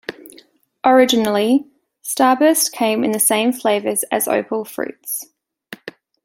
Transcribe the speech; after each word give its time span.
Originally, 0.83 1.63
Starburst 2.03 2.71
came 2.71 3.03
in 3.03 3.11
the 3.11 3.19
same 3.19 3.53
flavours 3.53 4.01
as 4.11 4.27
Opal 4.27 4.65
Fruits. 4.65 5.27